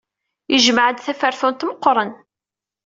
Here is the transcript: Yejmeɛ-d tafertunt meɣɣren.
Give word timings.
Yejmeɛ-d 0.51 0.97
tafertunt 0.99 1.65
meɣɣren. 1.69 2.11